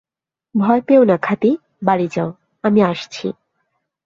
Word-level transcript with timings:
ভয় 0.55 0.81
পেয়ও 0.81 1.03
না 1.03 1.17
খাদি, 1.17 1.51
বাড়ি 1.83 2.07
যাও, 2.07 2.29
আমি 2.63 2.79
আসছি। 2.83 3.27